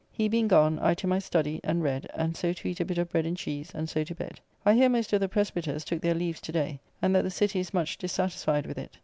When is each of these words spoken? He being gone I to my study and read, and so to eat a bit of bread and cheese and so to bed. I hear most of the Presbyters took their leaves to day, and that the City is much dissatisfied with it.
He 0.11 0.27
being 0.27 0.47
gone 0.47 0.79
I 0.79 0.95
to 0.95 1.05
my 1.05 1.19
study 1.19 1.61
and 1.63 1.83
read, 1.83 2.07
and 2.15 2.35
so 2.35 2.53
to 2.53 2.67
eat 2.67 2.79
a 2.79 2.85
bit 2.85 2.97
of 2.97 3.09
bread 3.11 3.27
and 3.27 3.37
cheese 3.37 3.71
and 3.75 3.87
so 3.87 4.03
to 4.05 4.15
bed. 4.15 4.39
I 4.65 4.73
hear 4.73 4.89
most 4.89 5.13
of 5.13 5.19
the 5.19 5.29
Presbyters 5.29 5.85
took 5.85 6.01
their 6.01 6.15
leaves 6.15 6.41
to 6.41 6.51
day, 6.51 6.79
and 7.03 7.13
that 7.13 7.21
the 7.21 7.29
City 7.29 7.59
is 7.59 7.71
much 7.71 7.99
dissatisfied 7.99 8.65
with 8.65 8.79
it. 8.79 8.97